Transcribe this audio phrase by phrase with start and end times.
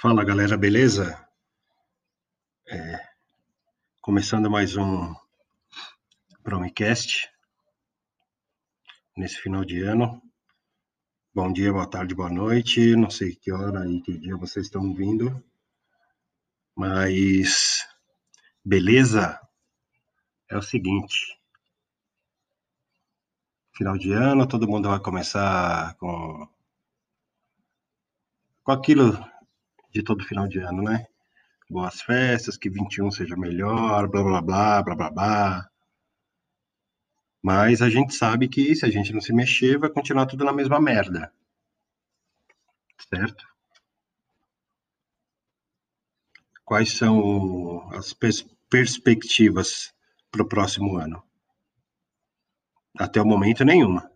[0.00, 1.28] Fala galera, beleza?
[2.66, 3.06] É,
[4.00, 5.14] começando mais um
[6.42, 7.30] Promicast
[9.14, 10.22] nesse final de ano.
[11.34, 12.96] Bom dia, boa tarde, boa noite.
[12.96, 15.44] Não sei que hora e que dia vocês estão vindo,
[16.74, 17.86] mas
[18.64, 19.38] beleza?
[20.48, 21.38] É o seguinte:
[23.76, 26.48] final de ano, todo mundo vai começar com
[28.64, 29.29] com aquilo
[29.92, 31.06] de todo final de ano, né?
[31.68, 35.70] Boas festas, que 21 seja melhor, blá blá blá, blá blá blá.
[37.42, 40.52] Mas a gente sabe que se a gente não se mexer, vai continuar tudo na
[40.52, 41.32] mesma merda.
[43.08, 43.44] Certo?
[46.64, 49.92] Quais são as pers perspectivas
[50.30, 51.22] para o próximo ano?
[52.96, 54.10] Até o momento, nenhuma.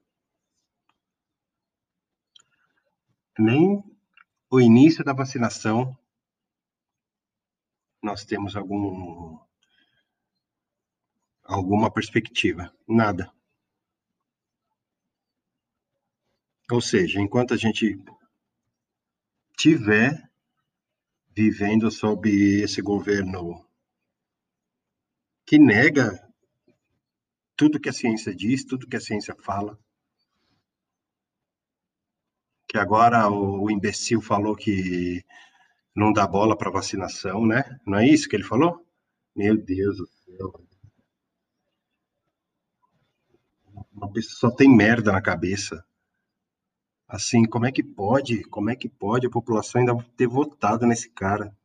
[3.38, 3.82] Nem
[4.54, 5.98] o início da vacinação,
[8.00, 9.36] nós temos algum
[11.42, 12.72] alguma perspectiva?
[12.86, 13.32] Nada.
[16.70, 17.98] Ou seja, enquanto a gente
[19.56, 20.22] tiver
[21.34, 22.30] vivendo sob
[22.62, 23.68] esse governo
[25.44, 26.32] que nega
[27.56, 29.76] tudo que a ciência diz, tudo que a ciência fala,
[32.74, 35.24] que agora o, o imbecil falou que
[35.94, 37.78] não dá bola para vacinação, né?
[37.86, 38.84] Não é isso que ele falou?
[39.32, 40.66] Meu Deus do céu.
[43.92, 45.86] Uma pessoa só tem merda na cabeça.
[47.06, 48.42] Assim, como é que pode?
[48.48, 51.56] Como é que pode a população ainda ter votado nesse cara?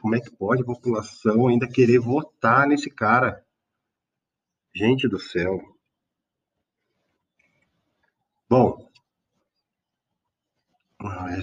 [0.00, 3.44] Como é que pode a população ainda querer votar nesse cara?
[4.72, 5.58] Gente do céu.
[8.48, 8.87] Bom,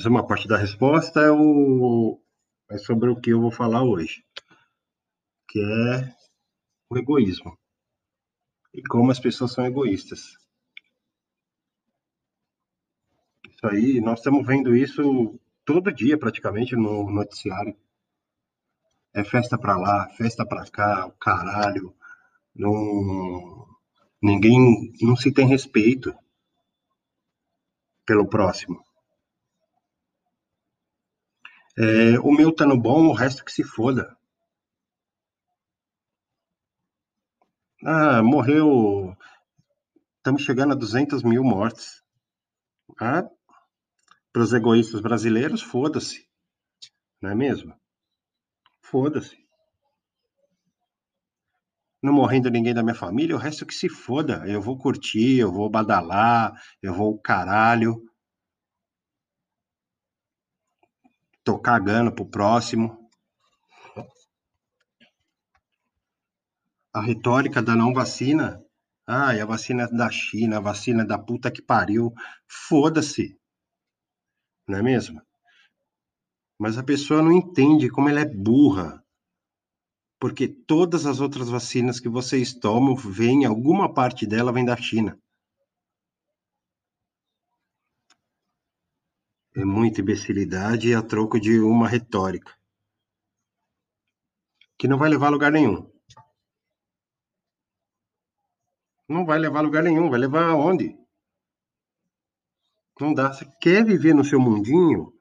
[0.04, 2.20] é uma parte da resposta é, o,
[2.72, 4.26] é sobre o que eu vou falar hoje,
[5.48, 6.16] que é
[6.90, 7.56] o egoísmo
[8.74, 10.38] e como as pessoas são egoístas.
[13.50, 17.75] Isso aí, nós estamos vendo isso todo dia praticamente no noticiário.
[19.14, 21.96] É festa para lá, festa para cá, o caralho.
[22.53, 23.66] Não,
[24.22, 26.14] ninguém, não se tem respeito
[28.06, 28.84] pelo próximo.
[31.78, 34.16] É, o meu tá no bom, o resto que se foda.
[37.84, 39.16] Ah, morreu.
[40.18, 42.02] Estamos chegando a 200 mil mortes.
[43.00, 43.24] Ah,
[44.31, 46.28] para os egoístas brasileiros, foda-se.
[47.22, 47.74] Não é mesmo?
[48.81, 49.38] Foda-se.
[52.02, 54.44] Não morrendo ninguém da minha família, o resto que se foda.
[54.47, 58.02] Eu vou curtir, eu vou badalar, eu vou caralho.
[61.45, 63.07] Tô cagando pro próximo.
[66.91, 68.59] A retórica da não vacina.
[69.06, 72.11] Ah, a vacina é da China, a vacina é da puta que pariu.
[72.47, 73.39] Foda-se.
[74.67, 75.22] Não é mesmo?
[76.57, 79.03] Mas a pessoa não entende como ela é burra.
[80.19, 85.16] Porque todas as outras vacinas que vocês tomam, vem, alguma parte dela vem da China.
[89.56, 92.54] É muita imbecilidade a troco de uma retórica.
[94.78, 95.90] Que não vai levar a lugar nenhum.
[99.08, 100.10] Não vai levar a lugar nenhum.
[100.10, 100.98] Vai levar aonde?
[103.00, 103.32] Não dá.
[103.32, 105.18] Você quer viver no seu mundinho?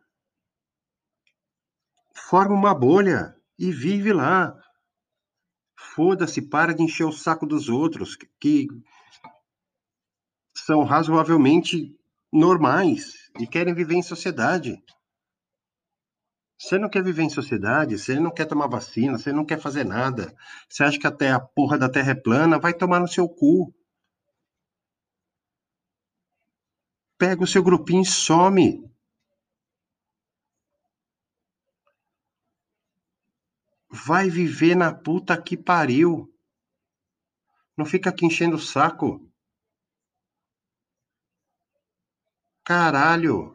[2.12, 4.53] Forma uma bolha e vive lá.
[5.77, 8.66] Foda-se, para de encher o saco dos outros, que
[10.56, 11.97] são razoavelmente
[12.34, 14.83] normais e querem viver em sociedade.
[16.59, 19.84] Você não quer viver em sociedade, você não quer tomar vacina, você não quer fazer
[19.84, 20.34] nada.
[20.69, 23.72] Você acha que até a porra da terra é plana, vai tomar no seu cu.
[27.17, 28.91] Pega o seu grupinho e some.
[33.89, 36.28] Vai viver na puta que pariu.
[37.77, 39.21] Não fica aqui enchendo o saco.
[42.65, 43.55] Caralho!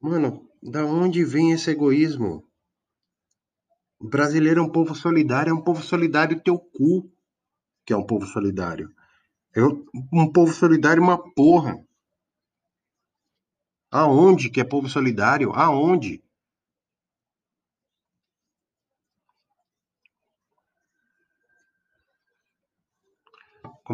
[0.00, 2.44] Mano, da onde vem esse egoísmo?
[4.00, 7.08] O brasileiro é um povo solidário, é um povo solidário teu cu,
[7.86, 8.92] que é um povo solidário.
[9.54, 11.78] É um povo solidário uma porra.
[13.88, 15.52] Aonde que é povo solidário?
[15.52, 16.23] Aonde?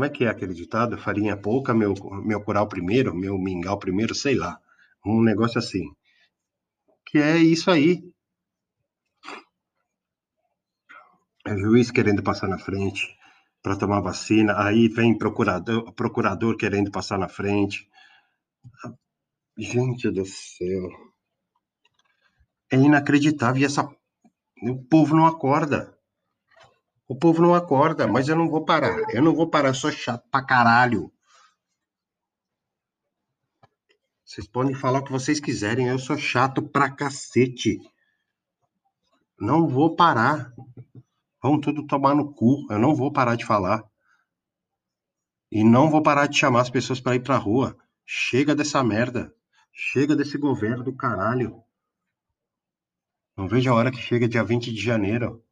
[0.00, 0.96] Como é que é aquele ditado?
[0.96, 1.92] Farinha pouca, meu,
[2.24, 4.58] meu coral primeiro, meu mingau primeiro, sei lá.
[5.04, 5.92] Um negócio assim.
[7.04, 8.02] Que é isso aí.
[11.46, 13.14] É juiz querendo passar na frente
[13.62, 17.86] para tomar vacina, aí vem procurador, procurador querendo passar na frente.
[19.58, 20.88] Gente do céu.
[22.72, 23.60] É inacreditável.
[23.60, 23.86] E essa.
[24.62, 25.94] O povo não acorda.
[27.10, 29.12] O povo não acorda, mas eu não vou parar.
[29.12, 31.12] Eu não vou parar, eu sou chato pra caralho.
[34.24, 37.80] Vocês podem falar o que vocês quiserem, eu sou chato pra cacete.
[39.36, 40.54] Não vou parar.
[41.42, 42.64] Vão tudo tomar no cu.
[42.70, 43.82] Eu não vou parar de falar.
[45.50, 47.76] E não vou parar de chamar as pessoas para ir pra rua.
[48.06, 49.34] Chega dessa merda.
[49.72, 51.60] Chega desse governo do caralho.
[53.36, 55.44] Não vejo a hora que chega dia 20 de janeiro.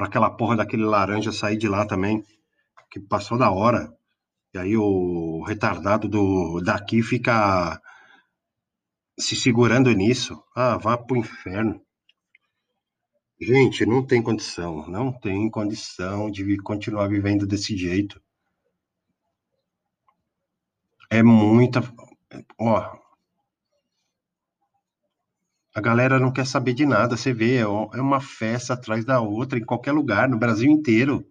[0.00, 2.24] Pra aquela porra daquele laranja sair de lá também.
[2.90, 3.94] Que passou da hora.
[4.54, 7.78] E aí o retardado do daqui fica
[9.18, 10.42] se segurando nisso.
[10.56, 11.82] Ah, vá pro inferno.
[13.38, 18.18] Gente, não tem condição, não tem condição de continuar vivendo desse jeito.
[21.10, 21.82] É muita,
[22.58, 22.96] ó,
[25.74, 29.20] a galera não quer saber de nada, você vê, é, é uma festa atrás da
[29.20, 31.24] outra em qualquer lugar, no Brasil inteiro.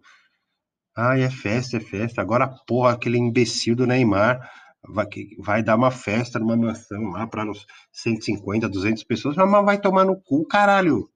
[0.96, 2.20] Ai, é festa, é festa.
[2.20, 4.40] Agora, porra, aquele imbecil do Neymar
[4.82, 5.06] vai,
[5.38, 10.04] vai dar uma festa numa mansão lá para uns 150, 200 pessoas, mas vai tomar
[10.04, 11.08] no cu, caralho.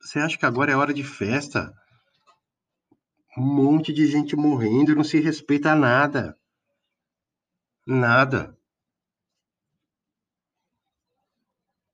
[0.00, 1.72] Você acha que agora é hora de festa?
[3.36, 6.36] Um monte de gente morrendo, não se respeita nada.
[7.86, 8.56] Nada.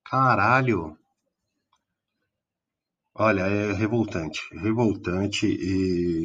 [0.09, 0.97] Caralho.
[3.13, 6.23] Olha, é revoltante, revoltante e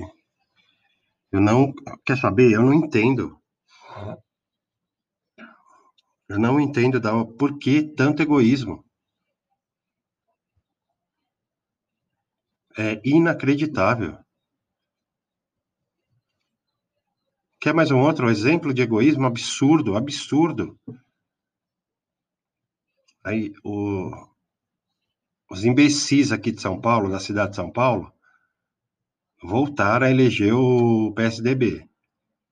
[1.33, 1.73] eu não,
[2.05, 2.53] quer saber?
[2.53, 3.37] Eu não entendo.
[6.29, 8.85] Eu não entendo da por que tanto egoísmo.
[12.77, 14.19] É inacreditável.
[17.61, 20.79] Quer mais um outro exemplo de egoísmo absurdo, absurdo?
[23.25, 24.11] Aí, o,
[25.51, 28.13] os imbecis aqui de São Paulo, da cidade de São Paulo,
[29.43, 31.89] voltaram a eleger o PSDB,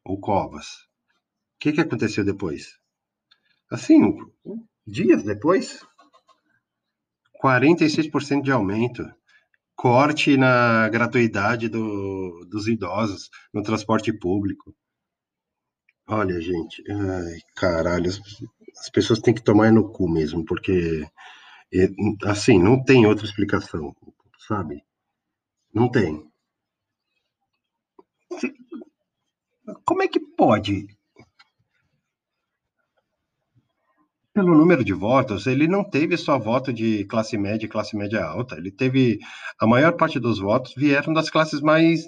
[0.05, 0.67] o Covas.
[0.67, 2.79] O que, que aconteceu depois?
[3.71, 4.17] Assim,
[4.87, 5.85] dias depois,
[7.43, 9.05] 46% de aumento,
[9.75, 14.75] corte na gratuidade do, dos idosos no transporte público.
[16.07, 18.11] Olha, gente, ai, caralho,
[18.77, 21.07] as, as pessoas têm que tomar no cu mesmo, porque
[22.25, 23.95] assim, não tem outra explicação,
[24.47, 24.83] sabe?
[25.73, 26.29] Não tem.
[29.85, 30.87] Como é que pode?
[34.33, 38.25] Pelo número de votos, ele não teve só voto de classe média e classe média
[38.25, 38.57] alta.
[38.57, 39.19] Ele teve.
[39.61, 42.05] A maior parte dos votos vieram das classes mais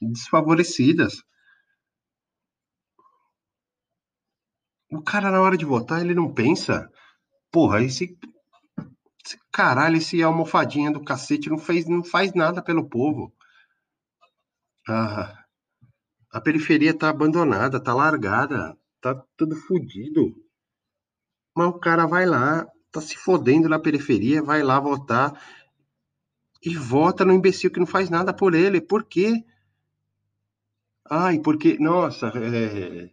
[0.00, 1.22] desfavorecidas.
[4.90, 6.90] O cara, na hora de votar, ele não pensa.
[7.50, 8.18] Porra, esse
[9.52, 13.32] Caralho, esse almofadinha do cacete não, fez, não faz nada pelo povo.
[14.88, 15.44] Ah,
[16.32, 20.34] a periferia tá abandonada, tá largada, tá tudo fodido.
[21.56, 25.40] Mas o cara vai lá, tá se fodendo na periferia, vai lá votar
[26.62, 28.80] e vota no imbecil que não faz nada por ele.
[28.80, 29.44] Por quê?
[31.08, 33.10] Ai, porque, nossa, é,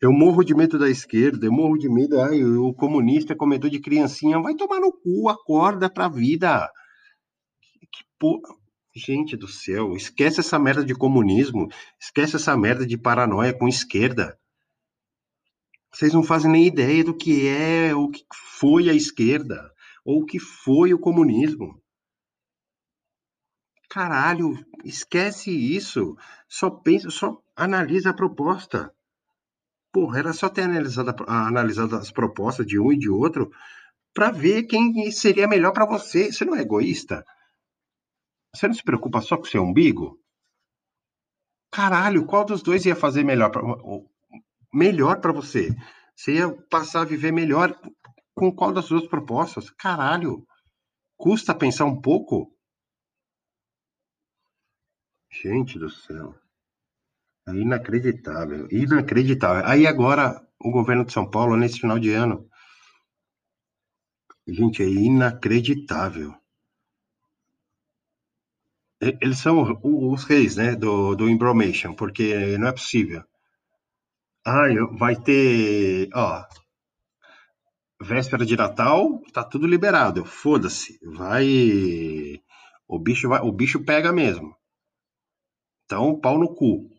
[0.00, 2.20] eu morro de medo da esquerda, eu morro de medo.
[2.20, 4.40] Ai, o comunista comentou de criancinha.
[4.40, 6.70] Vai tomar no cu, acorda pra vida.
[7.92, 8.54] Que porra.
[8.98, 11.68] Gente do céu, esquece essa merda de comunismo,
[12.00, 14.40] esquece essa merda de paranoia com esquerda.
[15.92, 18.24] Vocês não fazem nem ideia do que é, o que
[18.58, 19.70] foi a esquerda,
[20.02, 21.78] ou o que foi o comunismo.
[23.90, 26.16] Caralho, esquece isso.
[26.48, 28.90] Só pensa, só analisa a proposta.
[29.96, 33.50] Porra, era só ter analisado, analisado as propostas de um e de outro
[34.12, 36.30] para ver quem seria melhor para você.
[36.30, 37.24] Você não é egoísta?
[38.54, 40.20] Você não se preocupa só com o seu umbigo?
[41.72, 43.62] Caralho, qual dos dois ia fazer melhor pra,
[44.70, 45.74] melhor para você?
[46.14, 47.74] Você ia passar a viver melhor
[48.34, 49.70] com qual das duas propostas?
[49.70, 50.46] Caralho,
[51.16, 52.54] custa pensar um pouco?
[55.30, 56.34] Gente do céu.
[57.48, 59.62] É inacreditável, inacreditável.
[59.66, 62.48] Aí agora, o governo de São Paulo, nesse final de ano,
[64.48, 66.34] gente, é inacreditável.
[69.00, 73.24] Eles são os reis, né, do, do embromation, porque não é possível.
[74.46, 76.46] Ah, vai ter, ó,
[78.00, 80.24] véspera de Natal, tá tudo liberado.
[80.24, 82.40] Foda-se, vai,
[82.88, 84.56] o bicho vai, o bicho pega mesmo.
[85.84, 86.95] Então, pau no cu.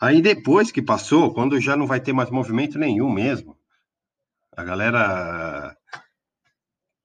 [0.00, 3.56] Aí depois que passou, quando já não vai ter mais movimento nenhum mesmo,
[4.56, 5.76] a galera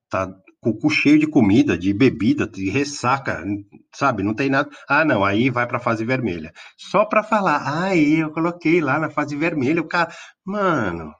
[0.09, 3.43] tá com o cu cheio de comida, de bebida, de ressaca,
[3.93, 4.23] sabe?
[4.23, 4.69] Não tem nada.
[4.89, 6.51] Ah, não, aí vai para fase vermelha.
[6.77, 10.11] Só para falar, aí eu coloquei lá na fase vermelha, o cara,
[10.43, 11.13] mano,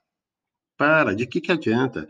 [0.77, 2.07] para, de que que adianta?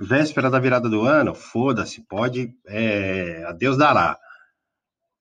[0.00, 4.18] Véspera da virada do ano, foda-se, pode, é, a Deus dará.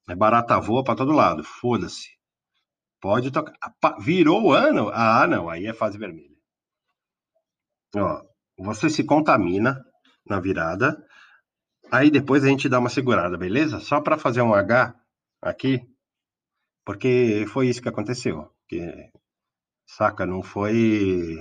[0.10, 2.10] É barata voa para todo lado, foda-se.
[3.00, 3.54] Pode tocar.
[4.00, 4.90] Virou o ano?
[4.92, 6.36] Ah, não, aí é fase vermelha.
[7.96, 8.22] Ó,
[8.58, 9.80] você se contamina
[10.26, 10.98] na virada,
[11.92, 13.80] aí depois a gente dá uma segurada, beleza?
[13.80, 14.96] Só para fazer um H
[15.42, 15.80] aqui,
[16.84, 18.50] porque foi isso que aconteceu.
[19.86, 21.38] Saca, não foi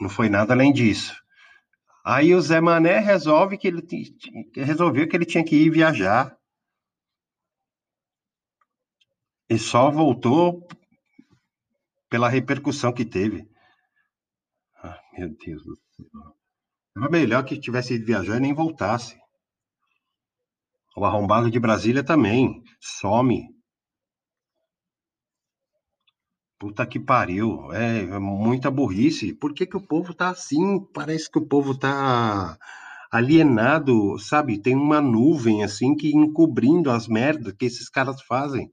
[0.00, 1.14] não foi nada além disso.
[2.04, 3.82] Aí o Zé Mané resolve que ele
[4.56, 6.34] resolveu que ele tinha que ir viajar
[9.48, 10.66] e só voltou
[12.08, 13.48] pela repercussão que teve.
[14.76, 16.36] Ah, meu Deus do céu.
[16.96, 19.18] Era melhor que tivesse ido viajar e nem voltasse.
[20.94, 22.62] O arrombado de Brasília também.
[22.78, 23.48] Some.
[26.58, 27.72] Puta que pariu.
[27.72, 29.34] É, é muita burrice.
[29.34, 30.78] Por que, que o povo tá assim?
[30.92, 32.58] Parece que o povo tá
[33.10, 34.60] alienado, sabe?
[34.60, 38.70] Tem uma nuvem assim que encobrindo as merdas que esses caras fazem.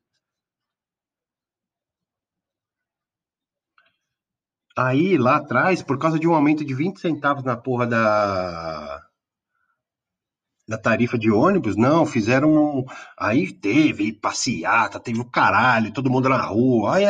[4.82, 9.06] Aí, lá atrás, por causa de um aumento de 20 centavos na porra da,
[10.66, 12.80] da tarifa de ônibus, não, fizeram.
[12.80, 12.86] Um...
[13.18, 16.96] Aí teve passeata, teve o caralho, todo mundo na rua.
[16.96, 17.04] Aí,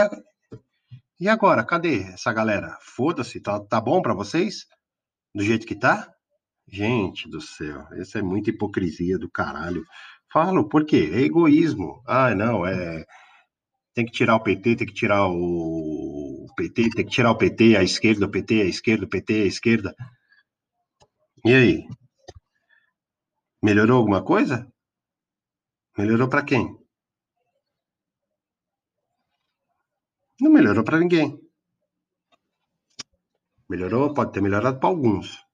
[1.19, 2.75] e agora, cadê essa galera?
[2.81, 4.65] Foda-se, tá, tá bom para vocês?
[5.35, 6.11] Do jeito que tá?
[6.67, 9.85] Gente do céu, essa é muita hipocrisia do caralho.
[10.33, 11.11] Falo, por quê?
[11.13, 12.01] É egoísmo.
[12.07, 13.05] Ah, não, é.
[13.93, 16.18] Tem que tirar o PT, tem que tirar o
[16.59, 19.45] PT, tem que tirar o PT, a esquerda, o PT, a esquerda, o PT, a
[19.45, 19.95] esquerda.
[21.45, 21.87] E aí?
[23.63, 24.69] Melhorou alguma coisa?
[25.97, 26.77] Melhorou para quem?
[30.41, 31.39] Não melhorou para ninguém.
[33.69, 35.45] Melhorou, pode ter melhorado para alguns.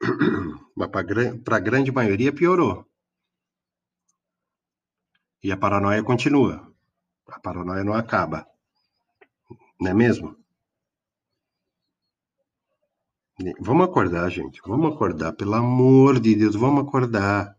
[0.76, 2.86] Mas para a grande maioria piorou.
[5.42, 6.72] E a paranoia continua.
[7.26, 8.46] A paranoia não acaba.
[9.80, 10.36] Não é mesmo?
[13.60, 14.60] Vamos acordar, gente.
[14.66, 15.32] Vamos acordar.
[15.34, 17.54] Pelo amor de Deus, vamos acordar.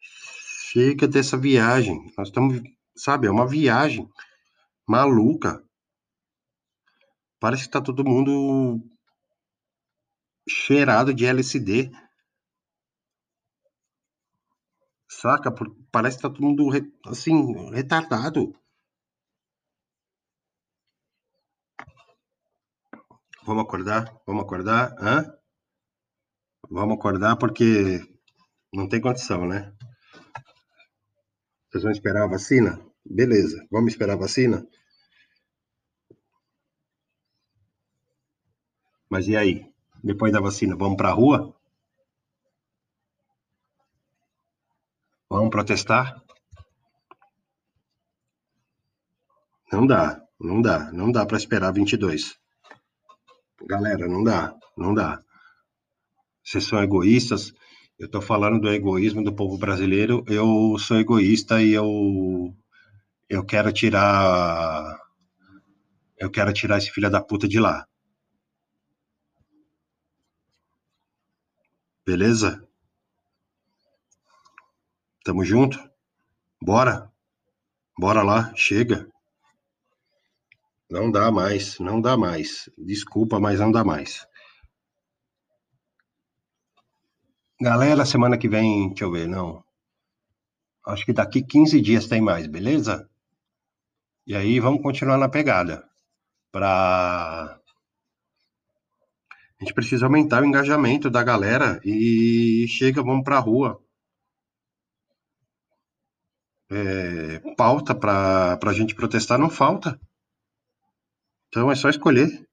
[0.00, 2.12] Chega dessa viagem.
[2.18, 2.60] Nós estamos,
[2.96, 4.08] sabe, é uma viagem
[4.86, 5.62] maluca.
[7.38, 8.80] Parece que está todo mundo
[10.48, 11.92] cheirado de LSD.
[15.08, 15.54] Saca?
[15.92, 16.68] Parece que tá todo mundo
[17.06, 18.52] assim, retardado.
[23.46, 24.12] Vamos acordar?
[24.26, 24.92] Vamos acordar?
[24.98, 25.32] Hã?
[26.68, 28.00] Vamos acordar porque
[28.72, 29.72] não tem condição, né?
[31.70, 32.84] Vocês vão esperar a vacina?
[33.04, 34.66] Beleza, vamos esperar a vacina?
[39.08, 39.72] Mas e aí?
[40.02, 41.54] Depois da vacina, vamos para a rua?
[45.30, 46.20] Vamos protestar?
[49.72, 52.44] Não dá, não dá, não dá para esperar 22.
[53.64, 55.22] Galera, não dá, não dá.
[56.44, 57.52] Vocês são egoístas.
[57.98, 60.24] Eu estou falando do egoísmo do povo brasileiro.
[60.28, 62.54] Eu sou egoísta e eu
[63.28, 65.00] eu quero tirar
[66.18, 67.86] eu quero tirar esse filho da puta de lá.
[72.06, 72.66] Beleza?
[75.24, 75.78] Tamo junto?
[76.62, 77.10] Bora?
[77.98, 79.08] Bora lá, chega.
[80.88, 82.70] Não dá mais, não dá mais.
[82.78, 84.26] Desculpa, mas não dá mais.
[87.60, 89.64] Galera, semana que vem, deixa eu ver, não.
[90.86, 93.08] Acho que daqui 15 dias tem mais, beleza?
[94.26, 95.88] E aí vamos continuar na pegada.
[96.52, 97.58] Pra.
[99.58, 103.82] A gente precisa aumentar o engajamento da galera e chega, vamos pra rua.
[106.70, 109.98] É, pauta para a gente protestar não falta.
[111.56, 112.46] Então é só escolher.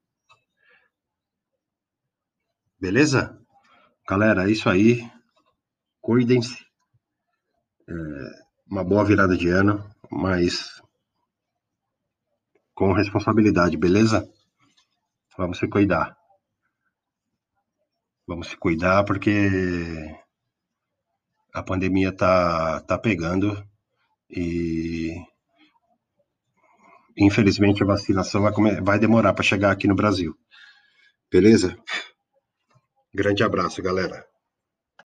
[2.80, 3.38] Beleza?
[4.08, 5.06] Galera, é isso aí.
[6.00, 6.64] Cuidem-se.
[7.86, 7.92] É
[8.66, 10.80] uma boa virada de ano, mas
[12.74, 14.26] com responsabilidade, beleza?
[15.36, 16.16] Vamos se cuidar.
[18.26, 20.16] Vamos se cuidar porque
[21.52, 23.62] a pandemia tá, tá pegando
[24.30, 25.14] e
[27.16, 30.34] infelizmente a vacinação vai, vai demorar para chegar aqui no Brasil.
[31.30, 31.76] Beleza?
[33.12, 34.24] Grande abraço, galera.